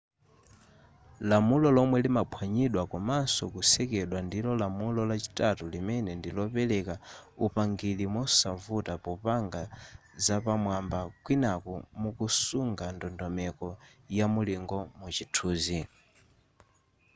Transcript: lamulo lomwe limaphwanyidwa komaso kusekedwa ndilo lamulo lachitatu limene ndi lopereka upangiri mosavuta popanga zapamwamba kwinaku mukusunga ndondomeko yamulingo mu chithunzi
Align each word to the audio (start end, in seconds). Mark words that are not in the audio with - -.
lamulo 1.29 1.67
lomwe 1.77 1.97
limaphwanyidwa 2.05 2.83
komaso 2.91 3.43
kusekedwa 3.53 4.19
ndilo 4.27 4.51
lamulo 4.61 5.01
lachitatu 5.09 5.63
limene 5.73 6.11
ndi 6.19 6.29
lopereka 6.37 6.95
upangiri 7.45 8.05
mosavuta 8.15 8.93
popanga 9.05 9.61
zapamwamba 10.25 10.99
kwinaku 11.23 11.73
mukusunga 12.01 12.85
ndondomeko 12.95 13.67
yamulingo 14.17 14.77
mu 14.97 15.07
chithunzi 15.15 15.79